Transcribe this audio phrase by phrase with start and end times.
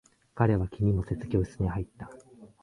[0.33, 2.09] 彼は気にもせず、教室に入った。